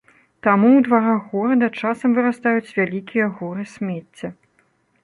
[0.45, 4.35] Таму ў дварах горада часам вырастаюць вялікія горы смецця.